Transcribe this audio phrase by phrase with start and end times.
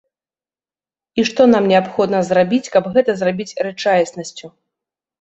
[1.19, 4.55] І што нам неабходна зрабіць, каб гэта зрабіць рэчаіснасцю.